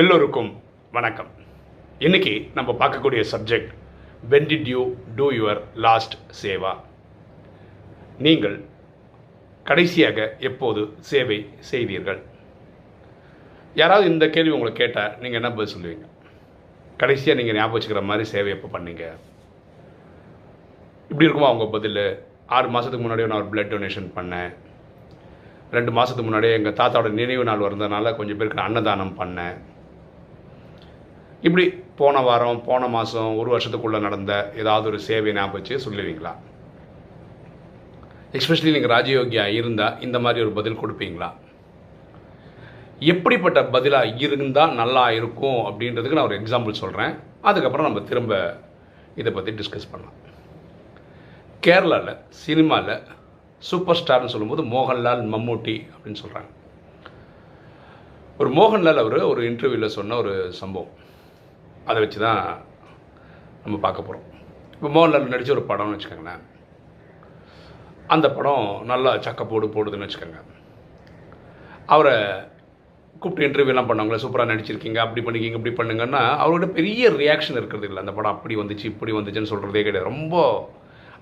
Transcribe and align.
எல்லோருக்கும் 0.00 0.50
வணக்கம். 0.96 1.30
இன்னைக்கு 2.06 2.32
நம்ம 2.56 2.70
பார்க்கக்கூடிய 2.80 3.20
subject 3.30 3.70
when 4.32 4.46
did 4.50 4.68
you 4.72 4.82
do 5.18 5.26
your 5.36 5.60
last 5.84 6.14
shave? 6.40 6.72
நீங்கள் 8.26 8.54
கடைசியாக 9.70 10.26
எப்போது 10.48 10.82
சேவை 11.08 11.38
செய்வீர்கள் 11.70 12.20
யாராவது 13.80 14.06
இந்த 14.12 14.26
கேள்வி 14.34 14.52
உங்களை 14.56 14.72
கேட்டால் 14.72 15.16
நீங்கள் 15.22 15.38
என்ன 15.40 15.50
பதில் 15.56 15.72
சொல்லுவீங்க? 15.74 16.06
கடைசியாக 17.00 17.38
நீங்கள் 17.40 17.58
ஞாபகம் 17.58 17.76
வச்சுக்கிற 17.76 18.02
மாதிரி 18.10 18.26
சேவை 18.34 18.52
எப்போ 18.56 18.70
பண்ணீங்க? 18.76 19.06
இப்படி 21.10 21.26
இருக்குமா 21.28 21.50
அவங்க 21.52 21.66
பதில்? 21.76 22.04
ஆறு 22.58 22.70
மாதத்துக்கு 22.76 23.06
முன்னாடியே 23.06 23.30
நான் 23.32 23.42
ஒரு 23.42 23.50
பிளட் 23.54 23.74
டொனேஷன் 23.74 24.08
பண்ணேன். 24.18 24.52
ரெண்டு 25.78 25.92
மாதத்துக்கு 25.98 26.28
முன்னாடியே 26.28 26.58
எங்கள் 26.60 26.78
தாத்தாவோட 26.82 27.12
நினைவு 27.22 27.48
நாள் 27.50 27.66
வந்ததுனால 27.66 28.14
கொஞ்சம் 28.20 28.38
பேருக்கு 28.38 28.60
நான் 28.60 28.70
அன்னதானம் 28.70 29.18
பண்ணேன். 29.22 29.58
இப்படி 31.46 31.64
போன 31.98 32.20
வாரம் 32.26 32.60
போன 32.68 32.86
மாதம் 32.94 33.32
ஒரு 33.40 33.48
வருஷத்துக்குள்ளே 33.54 33.98
நடந்த 34.06 34.32
ஏதாவது 34.60 34.86
ஒரு 34.90 34.98
சேவை 35.08 35.32
ஞாபகம் 35.32 35.56
வச்சு 35.56 35.74
சொல்லுவீங்களா? 35.84 36.32
எஸ்பெஷலி 38.38 38.74
நீங்கள் 38.76 38.94
ராஜயோகியாக 38.94 39.54
இருந்தால் 39.58 40.00
இந்த 40.06 40.18
மாதிரி 40.24 40.44
ஒரு 40.44 40.52
பதில் 40.58 40.80
கொடுப்பீங்களா? 40.80 41.28
எப்படிப்பட்ட 43.12 43.58
பதிலாக 43.74 44.24
இருந்தால் 44.26 44.74
நல்லா 44.80 45.04
இருக்கும் 45.18 45.60
அப்படின்றதுக்கு 45.68 46.18
நான் 46.18 46.28
ஒரு 46.30 46.40
எக்ஸாம்பிள் 46.40 46.80
சொல்கிறேன் 46.82 47.14
அதுக்கப்புறம் 47.48 47.88
நம்ம 47.88 48.00
திரும்ப 48.10 48.32
இதை 49.20 49.32
பற்றி 49.32 49.52
டிஸ்கஸ் 49.60 49.90
பண்ணலாம். 49.92 50.18
கேரளாவில் 51.66 52.20
சினிமாவில் 52.44 53.02
சூப்பர் 53.68 54.00
ஸ்டார்னு 54.00 54.32
சொல்லும்போது 54.34 54.62
மோகன்லால் 54.74 55.22
மம்மூட்டி 55.34 55.76
அப்படின்னு 55.94 56.22
சொல்கிறாங்க 56.24 56.50
ஒரு 58.40 58.50
மோகன்லால் 58.58 59.02
அவர் 59.02 59.30
ஒரு 59.32 59.42
இன்டர்வியூவில் 59.50 59.96
சொன்ன 59.98 60.16
ஒரு 60.22 60.34
சம்பவம். 60.62 60.94
அதை 61.88 61.98
வச்சு 62.04 62.18
தான் 62.26 62.40
நம்ம 63.64 63.76
பார்க்க 63.86 64.06
போகிறோம் 64.08 64.26
இப்போ 64.74 64.88
மோகன்லால் 64.96 65.32
நடித்த 65.34 65.56
ஒரு 65.56 65.64
படம்னு 65.70 65.96
வச்சுக்கோங்களேன். 65.96 66.42
அந்த 68.14 68.26
படம் 68.36 68.66
நல்லா 68.90 69.10
சக்கப்போடு 69.26 69.66
போடுதுன்னு 69.74 70.06
வச்சுக்கோங்க. 70.06 70.40
அவரை 71.94 72.14
கூப்பிட்டு 73.22 73.46
இன்டர்வியூலாம் 73.46 73.88
பண்ணவங்களே 73.90 74.22
சூப்பராக 74.24 74.50
நடிச்சிருக்கீங்க 74.50 74.98
அப்படி 75.04 75.22
பண்ணிக்கிங்க 75.26 75.58
இப்படி 75.60 75.74
பண்ணுங்கன்னா 75.78 76.22
அவரோட 76.42 76.66
பெரிய 76.78 77.10
ரியாக்ஷன் 77.22 77.58
இருக்கிறது 77.60 77.88
இல்லை. 77.88 78.02
அந்த 78.04 78.14
படம் 78.18 78.34
அப்படி 78.36 78.56
வந்துச்சு 78.60 78.86
இப்படி 78.92 79.14
வந்துச்சுன்னு 79.18 79.52
சொல்கிறதே 79.52 79.82
கிடையாது. 79.86 80.10
ரொம்ப 80.12 80.34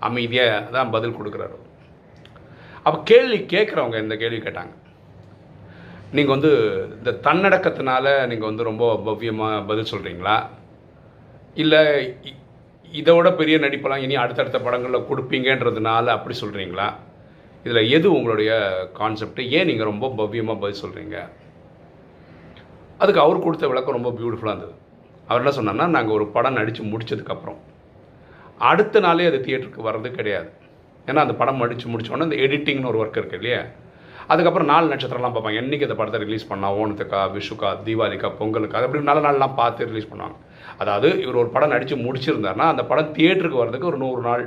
அமைதியாக 0.09 0.65
தான் 0.77 0.93
பதில் 0.97 1.19
கொடுக்குறாரு 1.19 1.57
அப்போ 2.87 2.99
கேள்வி 3.11 3.39
கேட்குறவங்க 3.55 3.99
இந்த 4.05 4.17
கேள்வி 4.23 4.41
கேட்டாங்க. 4.43 4.75
நீங்கள் 6.15 6.35
வந்து 6.35 6.51
இந்த 6.99 7.13
தன்னடக்கத்தினால 7.27 8.07
நீங்கள் 8.31 8.49
வந்து 8.51 8.69
ரொம்ப 8.71 8.85
பவ்யமாக 9.09 9.65
பதில் 9.71 9.91
சொல்கிறீங்களா 9.93 10.37
இல்லை 11.63 11.81
இதோட 12.93 13.29
பெரிய 13.41 13.57
நடிப்பெல்லாம் 13.65 14.05
இனி 14.05 14.15
அடுத்தடுத்த 14.23 14.59
படங்களில் 14.67 15.07
கொடுப்பீங்கன்றதுனால 15.09 16.13
அப்படி 16.17 16.35
சொல்கிறீங்களா 16.43 16.87
இதில் 17.65 17.91
எது 17.97 18.07
உங்களுடைய 18.17 18.51
கான்செப்ட் 18.99 19.41
ஏன் 19.59 19.69
நீங்கள் 19.71 19.91
ரொம்ப 19.91 20.09
பவ்யமாக 20.21 20.61
பதில் 20.63 20.83
சொல்கிறீங்க 20.83 21.17
அதுக்கு 23.03 23.23
அவர் 23.25 23.45
கொடுத்த 23.47 23.67
விளக்கம் 23.71 23.97
ரொம்ப 23.97 24.11
பியூட்டிஃபுல்லாக 24.19 24.55
இருந்தது. 24.55 24.75
அவர் 25.29 25.43
என்ன 25.43 25.53
சொன்னார்னா 25.57 25.87
நாங்கள் 25.97 26.17
ஒரு 26.19 26.27
படம் 26.37 26.59
நடித்து 26.59 26.83
முடிச்சதுக்கப்புறம் 26.93 27.59
அடுத்த 28.71 29.01
நாளே 29.07 29.27
அது 29.31 29.39
தியேட்டருக்கு 29.47 29.89
வர்றது 29.89 30.11
கிடையாது. 30.19 30.49
ஏன்னா 31.09 31.25
அந்த 31.25 31.35
படம் 31.41 31.61
நடித்து 31.63 31.93
முடிச்சோடனே 31.95 32.29
அந்த 32.29 32.39
எடிட்டிங்னு 32.47 32.91
ஒரு 32.93 33.01
ஒர்க் 33.03 33.19
இருக்குது 33.21 33.41
இல்லையா? 33.41 33.61
அதுக்கப்புறம் 34.33 34.71
நாலு 34.73 34.87
நட்சத்திரம்லாம் 34.93 35.35
பார்ப்பாங்க. 35.35 35.61
என்றைக்கு 35.63 35.87
இந்த 35.89 35.97
படத்தை 35.99 36.21
ரிலீஸ் 36.27 36.47
பண்ணா 36.51 36.69
ஓணத்துக்கா 36.81 37.21
விஷுக்கா 37.35 37.69
தீபாவளிக்கா 37.87 38.29
பொங்கலுக்கா 38.39 38.85
அப்படி 38.87 39.03
நல்ல 39.11 39.21
நாள்லாம் 39.27 39.59
பார்த்து 39.61 39.91
ரிலீஸ் 39.91 40.09
பண்ணுவாங்க. 40.13 40.37
அதாவது 40.83 41.09
இவர் 41.25 41.41
ஒரு 41.43 41.51
படம் 41.57 41.73
நடித்து 41.75 41.97
முடிச்சிருந்தாருன்னா 42.07 42.67
அந்த 42.73 42.85
படம் 42.91 43.13
தியேட்டருக்கு 43.19 43.61
வர்றதுக்கு 43.61 43.91
ஒரு 43.93 44.01
நூறு 44.05 44.23
நாள் 44.29 44.45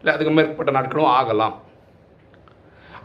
இல்லை 0.00 0.12
அதுக்கு 0.14 0.32
மேற்பட்ட 0.36 0.72
நாட்களும் 0.78 1.12
ஆகலாம். 1.18 1.56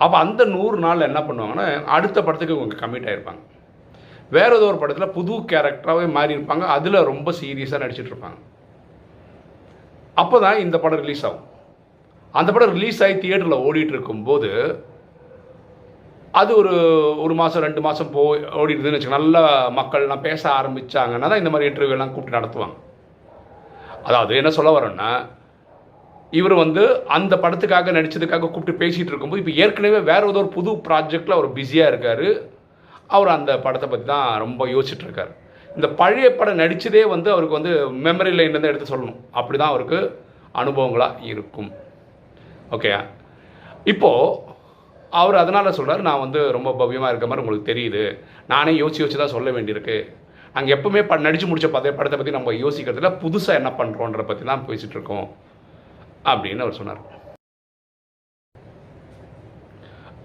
அப்போ 0.03 0.16
அந்த 0.23 0.41
நூறு 0.56 0.78
நாளில் 0.85 1.09
என்ன 1.09 1.19
பண்ணுவாங்கன்னா 1.28 1.67
அடுத்த 1.97 2.18
படத்துக்கு 2.28 2.57
இவங்க 2.57 2.78
கமிட் 2.84 3.09
ஆகிருப்பாங்க 3.09 3.44
வேற 4.35 4.51
ஏதோ 4.59 4.68
ஒரு 4.72 4.79
படத்தில் 4.81 5.13
புது 5.18 5.34
கேரக்டராகவே 5.51 6.06
மாறி 6.16 6.31
இருப்பாங்க. 6.35 6.66
அதில் 6.75 7.06
ரொம்ப 7.12 7.29
சீரியஸாக 7.39 7.81
நடிச்சிட்டு 7.84 8.12
இருப்பாங்க. 8.12 8.38
அப்போ 10.22 10.38
தான் 10.45 10.57
இந்த 10.63 10.78
படம் 10.84 11.01
ரிலீஸ் 11.03 11.23
ஆகும். 11.28 11.45
அந்த 12.39 12.50
படம் 12.56 12.73
ரிலீஸ் 12.78 13.00
ஆகி 13.06 13.16
தியேட்டரில் 13.23 13.63
ஓடிட்டு 13.68 13.94
இருக்கும்போது 13.95 14.50
அது 16.40 16.51
ஒரு 16.62 16.73
ஒரு 17.23 17.34
மாதம் 17.40 17.63
ரெண்டு 17.66 17.81
மாதம் 17.85 18.12
போ 18.16 18.22
ஓடிடுதுன்னு 18.62 18.96
வச்சுக்கோங்க 18.96 19.19
நல்ல 19.19 19.38
மக்கள்லாம் 19.78 20.25
பேச 20.28 20.44
ஆரம்பிச்சாங்கன்னா 20.59 21.28
தான் 21.31 21.41
இந்த 21.41 21.51
மாதிரி 21.53 21.69
இன்டர்வியூலாம் 21.69 22.13
கூப்பிட்டு 22.13 22.38
நடத்துவாங்க. 22.38 22.75
அதாவது 24.07 24.34
என்ன 24.41 24.50
சொல்ல 24.57 24.72
வரோன்னா 24.78 25.09
இவர் 26.40 26.56
வந்து 26.63 26.84
அந்த 27.18 27.34
படத்துக்காக 27.44 27.91
நடித்ததுக்காக 27.97 28.50
கூப்பிட்டு 28.53 28.81
பேசிகிட்டு 28.81 29.12
இருக்கும்போது 29.12 29.41
இப்போ 29.44 29.53
ஏற்கனவே 29.63 30.00
வேறு 30.09 30.29
ஏதோ 30.31 30.41
ஒரு 30.44 30.51
புது 30.57 30.72
ப்ராஜெக்டில் 30.88 31.38
அவர் 31.38 31.47
பிஸியாக 31.57 31.91
இருக்கார். 31.91 32.28
அவர் 33.16 33.29
அந்த 33.38 33.51
படத்தை 33.66 33.88
பற்றி 33.90 34.06
தான் 34.13 34.29
ரொம்ப 34.44 34.68
யோசிச்சிட்டுருக்காரு 34.75 35.34
இந்த 35.78 35.88
பழைய 36.01 36.28
படம் 36.40 36.62
நடித்ததே 36.63 37.03
வந்து 37.13 37.29
அவருக்கு 37.35 37.57
வந்து 37.59 37.74
மெமரி 38.06 38.31
லைன்லேருந்து 38.40 38.72
எடுத்து 38.72 38.91
சொல்லணும். 38.94 39.19
அப்படி 39.40 39.57
தான் 39.62 39.74
அவருக்கு 39.74 40.00
அனுபவங்களாக 40.62 41.24
இருக்கும். 41.31 41.69
ஓகே 42.75 42.91
இப்போது 43.94 44.53
அவர் 45.21 45.41
அதனால் 45.41 45.75
சொல்கிறார் 45.77 46.07
நான் 46.07 46.23
வந்து 46.25 46.39
ரொம்ப 46.57 46.69
பவ்யமாக 46.79 47.11
இருக்க 47.11 47.27
மாதிரி 47.29 47.43
உங்களுக்கு 47.43 47.71
தெரியுது. 47.71 48.03
நானே 48.53 48.71
யோசிச்சு 48.81 49.01
யோசிச்சு 49.01 49.21
தான் 49.21 49.35
சொல்ல 49.35 49.49
வேண்டியிருக்கு. 49.55 49.97
நாங்கள் 50.55 50.75
எப்பவுமே 50.75 51.01
ப 51.09 51.17
நடித்து 51.25 51.47
முடித்த 51.51 51.69
பத 51.75 51.91
படத்தை 51.97 52.17
பற்றி 52.17 52.37
நம்ம 52.37 52.53
யோசிக்கிறதுல 52.63 53.11
புதுசாக 53.23 53.59
என்ன 53.61 53.69
பண்ணுறோன்ற 53.79 54.23
பற்றி 54.29 54.45
தான் 54.51 54.65
பேசிகிட்டு 54.67 54.97
இருக்கோம். 54.97 55.27
அப்படின்னு 56.31 56.63
அவர் 56.65 56.79
சொன்னார். 56.79 57.01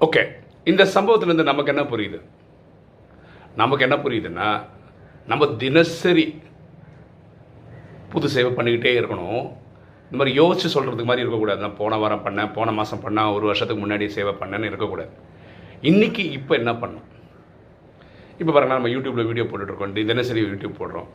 ஓகே. 0.06 0.22
இந்த 0.72 0.82
சம்பவத்துலேருந்து 0.96 1.50
நமக்கு 1.50 1.72
என்ன 1.74 1.84
புரியுது? 1.94 2.20
நமக்கு 3.62 3.86
என்ன 3.86 3.96
புரியுதுன்னா 4.04 4.48
நம்ம 5.30 5.46
தினசரி 5.62 6.26
புது 8.12 8.28
சேவை 8.34 8.50
பண்ணிக்கிட்டே 8.58 8.92
இருக்கணும். 9.00 9.42
இந்த 10.10 10.18
மாதிரி 10.20 10.32
யோசிச்சு 10.38 10.68
சொல்கிறதுக்கு 10.74 11.08
மாதிரி 11.08 11.22
இருக்கக்கூடாது. 11.24 11.60
நான் 11.64 11.76
போன 11.80 11.98
வாரம் 12.02 12.22
பண்ணேன் 12.24 12.48
போன 12.54 12.72
மாதம் 12.78 13.02
பண்ணேன் 13.02 13.28
ஒரு 13.34 13.44
வருஷத்துக்கு 13.50 13.82
முன்னாடி 13.82 14.06
சேவை 14.14 14.32
பண்ணேன்னு 14.40 14.70
இருக்கக்கூடாது. 14.70 15.12
இன்றைக்கி 15.90 16.24
இப்போ 16.38 16.52
என்ன 16.60 16.72
பண்ணும் 16.80 17.06
இப்போ 18.40 18.52
பாருங்க 18.54 18.74
நம்ம 18.78 18.90
யூடியூப்பில் 18.94 19.28
வீடியோ 19.28 19.44
போட்டுட்ருக்கோம் 19.50 19.94
தினசரி 20.10 20.42
யூடியூப் 20.46 20.80
போடுறோம். 20.80 21.08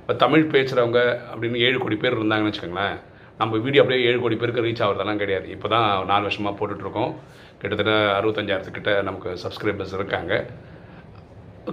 இப்போ 0.00 0.14
தமிழ் 0.22 0.44
பேசுகிறவங்க 0.54 1.00
அப்படின்னு 1.32 1.60
ஏழு 1.66 1.76
கோடி 1.84 1.96
பேர் 2.04 2.16
இருந்தாங்கன்னு 2.18 2.52
வச்சுக்கோங்களேன் 2.52 2.96
நம்ம 3.40 3.58
வீடியோ 3.66 3.82
அப்படியே 3.82 4.04
ஏழு 4.08 4.18
கோடி 4.24 4.36
பேருக்கு 4.40 4.64
ரீச் 4.66 4.82
ஆகிறதெல்லாம் 4.86 5.20
கிடையாது. 5.22 5.46
இப்போ 5.56 5.68
தான் 5.74 5.86
நாலு 6.12 6.26
வருஷமாக 6.28 6.54
போட்டுட்ருக்கோம் 6.58 7.12
கிட்டத்தட்ட 7.60 7.94
அறுபத்தஞ்சாயிரத்துக்கிட்ட 8.18 8.90
நமக்கு 9.08 9.30
சப்ஸ்கிரைபர்ஸ் 9.44 9.94
இருக்காங்க. 9.98 10.32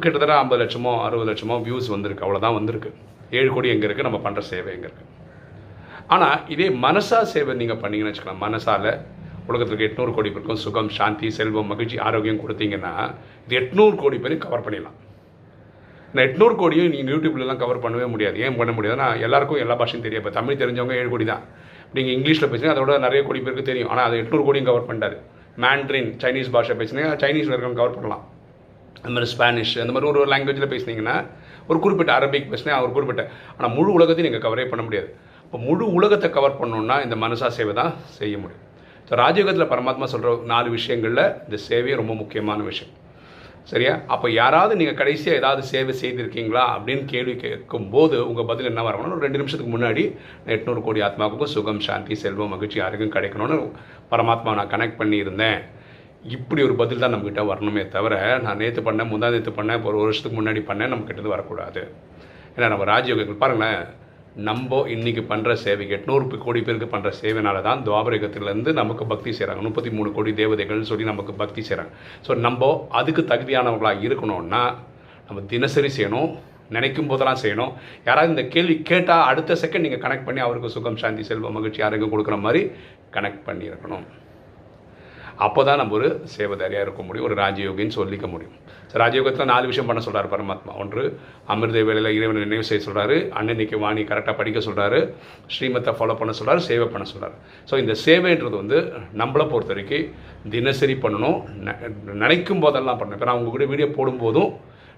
கிட்டத்தட்ட 0.03 0.33
ஐம்பது 0.43 0.61
லட்சமோ 0.63 0.93
அறுபது 1.07 1.29
லட்சமோ 1.31 1.57
வியூஸ் 1.67 1.89
வந்திருக்கு. 1.95 2.25
அவ்வளோதான் 2.27 2.57
வந்திருக்கு. 2.59 2.91
ஏழு 3.39 3.49
கோடி 3.55 3.73
எங்கே 3.75 3.87
இருக்குது 3.87 4.09
நம்ம 4.11 4.21
பண்ணுற 4.27 4.43
சேவை 4.53 4.71
எங்கே 4.77 4.89
இருக்குது 4.89 5.09
ஆனால் 6.15 6.37
இதே 6.53 6.67
மனசா 6.85 7.19
சேவை 7.33 7.53
நீங்கள் 7.61 7.81
பண்ணீங்கன்னு 7.83 8.11
வச்சுக்கலாம். 8.11 8.43
மனசால் 8.45 8.91
உலகத்துக்கு 9.49 9.87
எட்நூறு 9.87 10.11
கோடி 10.15 10.29
பேருக்கும் 10.33 10.61
சுகம் 10.65 10.91
சாந்தி 10.97 11.29
செல்வம் 11.37 11.69
மகிழ்ச்சி 11.71 11.97
ஆரோக்கியம் 12.07 12.41
கொடுத்தீங்கன்னா 12.43 12.93
இது 13.45 13.55
எட்நூறு 13.61 13.95
கோடி 14.03 14.17
பேரும் 14.23 14.43
கவர் 14.45 14.63
பண்ணிடலாம். 14.65 14.97
இந்த 16.11 16.21
எட்நூறு 16.27 16.55
கோடியும் 16.61 16.91
நீங்கள் 16.95 17.13
யூடியூப்லலாம் 17.13 17.61
கவர் 17.63 17.83
பண்ணவே 17.85 18.07
முடியாது. 18.13 18.37
ஏன் 18.45 18.57
பண்ண 18.59 18.71
முடியாதுன்னா 18.77 19.07
எல்லாருக்கும் 19.27 19.61
எல்லா 19.63 19.75
பாஷையும் 19.79 20.05
தெரியும். 20.05 20.23
இப்போ 20.23 20.33
தமிழ் 20.39 20.59
தெரிஞ்சவங்க 20.61 20.95
ஏழு 21.01 21.09
கோடி 21.13 21.25
தான். 21.31 21.43
நீங்கள் 21.95 22.15
இங்கிலீஷில் 22.17 22.49
பேசுனீங்க 22.51 22.75
அதோட 22.75 22.93
நிறைய 23.05 23.21
கோடி 23.27 23.39
பேருக்கு 23.45 23.69
தெரியும். 23.71 23.89
ஆனால் 23.93 24.05
அது 24.09 24.21
எட்நூறு 24.23 24.45
கோடியும் 24.47 24.69
கவர் 24.69 24.87
பண்ணிட்டாரு. 24.89 25.17
மேண்ட்ரின் 25.63 26.09
சைனீஸ் 26.21 26.53
பாஷை 26.55 26.75
பேசுனீங்க 26.81 27.09
சைனீஸில் 27.23 27.53
இருக்கவங்க 27.55 27.81
கவர் 27.81 27.97
பண்ணலாம். 27.97 28.23
அந்த 29.03 29.13
மாதிரி 29.15 29.29
ஸ்பானிஷ் 29.33 29.75
அந்த 29.83 29.91
மாதிரி 29.93 30.09
ஒரு 30.11 30.19
ஒரு 30.23 30.29
லாங்குவேஜில் 30.33 30.71
பேசுனீங்கன்னா 30.73 31.15
ஒரு 31.69 31.77
குறிப்பிட்ட 31.83 32.11
அரபிக் 32.19 32.49
பேசுனேன் 32.53 32.77
ஒரு 32.85 32.93
குறிப்பிட்ட 32.97 33.23
ஆனால் 33.55 33.73
முழு 33.77 33.89
உலகத்தையும் 33.97 34.29
நீங்கள் 34.29 34.45
கவரே 34.45 34.65
பண்ண 34.71 34.83
முடியாது. 34.87 35.09
இப்போ 35.53 35.63
முழு 35.65 35.85
உலகத்தை 35.97 36.27
கவர் 36.35 36.55
பண்ணணுன்னா 36.59 36.95
இந்த 37.05 37.15
மனசா 37.23 37.47
சேவை 37.57 37.73
தான் 37.79 37.91
செய்ய 38.15 38.35
முடியும். 38.43 38.63
ஸோ 39.07 39.11
ராஜயோகத்தில் 39.21 39.69
பரமாத்மா 39.73 40.05
சொல்கிற 40.13 40.31
நாலு 40.51 40.69
விஷயங்களில் 40.75 41.21
இந்த 41.47 41.57
சேவையை 41.65 41.95
ரொம்ப 41.99 42.13
முக்கியமான 42.21 42.63
விஷயம். 42.69 42.93
சரியா? 43.71 43.93
அப்போ 44.13 44.27
யாராவது 44.39 44.73
நீங்கள் 44.79 44.97
கடைசியாக 45.01 45.39
ஏதாவது 45.41 45.61
சேவை 45.71 45.93
செய்திருக்கீங்களா 46.01 46.63
அப்படின்னு 46.75 47.05
கேள்வி 47.13 47.35
கேட்கும்போது 47.43 48.17
உங்கள் 48.29 48.49
பதில் 48.51 48.71
என்ன 48.71 48.87
வரணும்னா 48.89 49.15
ஒரு 49.17 49.25
ரெண்டு 49.27 49.41
நிமிஷத்துக்கு 49.43 49.75
முன்னாடி 49.75 50.05
எட்நூறு 50.55 50.83
கோடி 50.87 51.05
ஆத்மாவுக்கும் 51.07 51.53
சுகம் 51.55 51.85
சாந்தி 51.87 52.17
செல்வம் 52.23 52.53
மகிழ்ச்சி 52.55 52.79
யாருக்கும் 52.83 53.15
கிடைக்கணும்னு 53.17 53.59
பரமாத்மா 54.13 54.59
நான் 54.59 54.73
கனெக்ட் 54.75 54.99
பண்ணியிருந்தேன். 55.01 55.59
இப்படி 56.37 56.63
ஒரு 56.69 56.77
பதில் 56.83 57.03
தான் 57.03 57.15
நம்மக்கிட்ட 57.15 57.43
வரணுமே 57.53 57.83
தவிர 57.97 58.15
நான் 58.45 58.61
நேற்று 58.63 58.83
பண்ணேன் 58.87 59.11
முந்தா 59.13 59.29
நேற்று 59.35 59.59
பண்ணேன் 59.59 59.85
ஒரு 59.91 59.99
வருஷத்துக்கு 60.05 60.39
முன்னாடி 60.39 60.63
பண்ணேன் 60.71 60.91
நம்மக்கிட்ட 60.93 61.19
இருந்து 61.19 61.35
வரக்கூடாது. 61.37 61.83
ஏன்னா 62.55 62.69
நம்ம 62.73 62.87
ராஜயோகங்கள் 62.95 63.43
பாருங்களேன் 63.43 63.83
நம்ம 64.47 64.77
இன்னைக்கு 64.93 65.21
பண்ணுற 65.31 65.51
சேவைக்கு 65.63 65.95
எட்நூறு 65.97 66.37
கோடி 66.45 66.61
பேருக்கு 66.67 66.87
பண்ணுற 66.93 67.09
சேவைனால 67.19 67.57
தான் 67.67 67.83
துவாபரகத்திலேருந்து 67.87 68.71
நமக்கு 68.79 69.03
பக்தி 69.11 69.31
செய்கிறாங்க 69.37 69.61
முப்பத்தி 69.67 69.91
மூணு 69.97 70.09
கோடி 70.15 70.31
தேவதைகள்னு 70.39 70.89
சொல்லி 70.91 71.05
நமக்கு 71.09 71.33
பக்தி 71.41 71.61
செய்கிறாங்க 71.67 71.91
ஸோ 72.27 72.37
நம்ம 72.45 72.71
அதுக்கு 73.01 73.23
தகுதியானவங்களாக 73.33 74.05
இருக்கணும்னா 74.07 74.63
நம்ம 75.27 75.43
தினசரி 75.53 75.91
செய்யணும் 75.97 76.31
நினைக்கும் 76.75 77.09
போதெல்லாம் 77.11 77.41
செய்யணும். 77.43 77.71
யாராவது 78.07 78.33
இந்த 78.33 78.45
கேள்வி 78.55 78.75
கேட்டால் 78.89 79.27
அடுத்த 79.29 79.57
செகண்ட் 79.63 79.85
நீங்கள் 79.87 80.03
கனெக்ட் 80.05 80.27
பண்ணி 80.27 80.41
அவருக்கு 80.47 80.75
சுகம் 80.75 80.99
சாந்தி 81.03 81.25
செல்வம் 81.29 81.57
மகிழ்ச்சி 81.59 81.85
ஆரோக்கியம் 81.87 82.13
கொடுக்குற 82.15 82.37
மாதிரி 82.45 82.63
கனெக்ட் 83.15 83.47
பண்ணியிருக்கணும். 83.49 84.05
அப்போ 85.37 85.63
தான் 85.63 85.77
நம்ம 85.77 85.93
ஒரு 85.93 86.07
சேவதாரியாக 86.33 86.81
இருக்க 86.81 87.01
முடியும் 87.01 87.25
ஒரு 87.25 87.35
ராஜயோகின்னு 87.35 87.95
சொல்லிக்க 87.95 88.27
முடியும். 88.27 88.55
ஸோ 88.91 88.97
ராஜயோகத்தில் 88.97 89.45
நாலு 89.45 89.67
விஷயம் 89.67 89.85
பண்ண 89.85 90.01
சொல்கிறார் 90.01 90.33
பரமாத்மா. 90.33 90.77
ஒன்று 90.77 91.03
அமிர்த 91.45 91.83
வேலையில் 91.83 92.15
இறைவனை 92.15 92.41
நினைவு 92.41 92.63
செய்ய 92.63 92.83
சொல்கிறாரு 92.87 93.31
அன்னன்னைக்கு 93.33 93.79
வாணி 93.79 94.01
கரெக்டாக 94.03 94.35
படிக்க 94.35 94.59
சொல்கிறாரு 94.59 94.99
ஸ்ரீமத்தை 95.47 95.93
ஃபாலோ 95.97 96.15
பண்ண 96.15 96.33
சொல்கிறாரு 96.39 96.57
சேவை 96.59 96.87
பண்ண 96.87 97.05
சொல்கிறார் 97.05 97.35
ஸோ 97.69 97.77
இந்த 97.77 97.95
சேவைன்றது 98.05 98.55
வந்து 98.55 98.79
நம்மளை 99.17 99.49
பொறுத்த 99.49 99.73
வரைக்கும் 99.73 100.07
தினசரி 100.49 100.93
பண்ணணும். 100.95 101.37
ந- 101.67 101.79
நினைக்கும் 102.13 102.59
போதெல்லாம் 102.59 102.99
பண்ணணும். 102.99 103.13
இப்போ 103.13 103.25
நான் 103.25 103.35
உங்கள் 103.35 103.51
கூட 103.51 103.65
வீடியோ 103.65 103.89
போடும்போதும் 103.97 104.51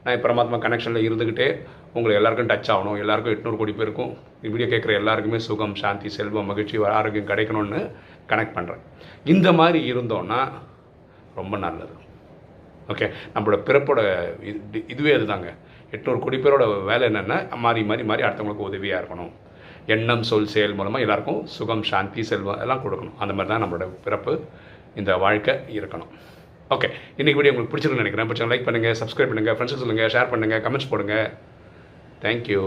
நான் 0.04 0.22
பரமாத்மா 0.22 0.58
கனெக்ஷனில் 0.60 1.06
இருந்துக்கிட்டே 1.06 1.48
உங்களுக்கு 1.94 2.20
எல்லாருக்கும் 2.20 2.50
டச் 2.50 2.70
ஆகணும் 2.72 2.98
எல்லாருக்கும் 2.98 3.34
எட்நூறு 3.36 3.58
கோடி 3.58 3.72
பேருக்கும் 3.72 4.12
வீடியோ 4.42 4.68
கேட்குற 4.70 4.94
எல்லாருக்குமே 4.94 5.40
சுகம் 5.40 5.76
சாந்தி 5.76 6.10
செல்வம் 6.10 6.46
மகிழ்ச்சி 6.46 6.84
ஆரோக்கியம் 6.92 7.28
கிடைக்கணும்னு 7.28 7.82
கனெக்ட் 8.32 8.56
பண்ணுறேன் 8.58 8.84
இந்த 9.34 9.50
மாதிரி 9.60 9.80
இருந்தோன்னா 9.92 10.40
ரொம்ப 11.40 11.56
நல்லது. 11.66 11.96
ஓகே 12.94 13.08
நம்மளோட 13.34 13.58
பிறப்போட 13.68 14.02
இது 14.52 14.80
இதுவே 14.94 15.14
அதுதாங்க 15.18 15.50
எட்நூறு 15.96 16.20
கோடி 16.24 16.38
பேரோட 16.44 16.64
வேலை 16.92 17.04
என்னென்னா 17.10 17.38
மாறி 17.66 17.82
மாறி 17.90 18.04
மாறி 18.12 18.24
அடுத்தவங்களுக்கு 18.28 18.68
உதவியாக 18.70 19.02
இருக்கணும். 19.02 19.34
எண்ணம் 19.94 20.24
சொல் 20.30 20.52
செயல் 20.54 20.78
மூலமாக 20.78 21.06
எல்லாருக்கும் 21.06 21.42
சுகம் 21.56 21.84
சாந்தி 21.90 22.24
செல்வம் 22.30 22.62
எல்லாம் 22.64 22.84
கொடுக்கணும். 22.86 23.18
அந்த 23.24 23.34
மாதிரி 23.38 23.52
தான் 23.54 23.64
நம்மளோட 23.64 23.88
பிறப்பு 24.06 24.34
இந்த 25.00 25.12
வாழ்க்கை 25.24 25.54
இருக்கணும். 25.78 26.12
ஓகே 26.76 26.88
இன்றைக்கி 27.20 27.38
வீடியோ 27.40 27.54
உங்களுக்கு 27.54 27.74
பிடிச்சிருக்குன்னு 27.74 28.04
நினைக்கிறேன். 28.04 28.30
பிடிச்சா 28.30 28.50
லைக் 28.54 28.68
பண்ணுங்கள் 28.68 28.98
சப்ஸ்கிரைப் 29.02 29.32
பண்ணுங்கள் 29.32 29.56
ஃப்ரெண்ட்ஸுக்கு 29.58 29.84
சொல்லுங்கள் 29.84 30.12
ஷேர் 30.16 30.32
பண்ணுங்கள் 30.34 30.64
கமெண்ட்ஸ் 30.66 30.92
போடுங்க. 30.94 31.16
தேங்க்யூ 32.24 32.64